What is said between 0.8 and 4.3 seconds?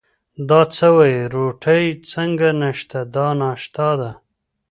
وایې، روټۍ څنګه نشته، دا ناشتا ده.